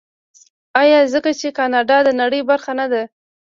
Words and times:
آیا 0.81 0.99
ځکه 1.13 1.31
چې 1.39 1.47
کاناډا 1.57 1.97
د 2.03 2.09
نړۍ 2.21 2.41
برخه 2.49 2.71
نه 2.79 2.85
ده؟ 2.91 3.03